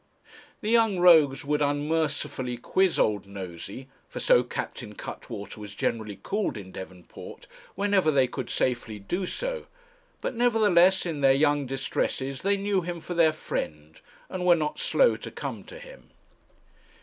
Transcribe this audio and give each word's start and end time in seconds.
The 0.61 0.69
young 0.71 0.97
rogues 0.97 1.45
would 1.45 1.61
unmercifully 1.61 2.57
quiz 2.57 2.97
Old 2.97 3.27
Nosey, 3.27 3.87
for 4.09 4.19
so 4.19 4.41
Captain 4.43 4.95
Cuttwater 4.95 5.59
was 5.59 5.75
generally 5.75 6.15
called 6.15 6.57
in 6.57 6.71
Devonport, 6.71 7.45
whenever 7.75 8.09
they 8.09 8.25
could 8.25 8.49
safely 8.49 8.97
do 8.97 9.27
so; 9.27 9.67
but, 10.19 10.33
nevertheless, 10.33 11.05
in 11.05 11.21
their 11.21 11.31
young 11.33 11.67
distresses 11.67 12.41
they 12.41 12.57
knew 12.57 12.81
him 12.81 12.99
for 12.99 13.13
their 13.13 13.31
friend, 13.31 14.01
and 14.27 14.43
were 14.43 14.55
not 14.55 14.79
slow 14.79 15.17
to 15.17 15.29
come 15.29 15.63
to 15.65 15.77
him. 15.77 16.09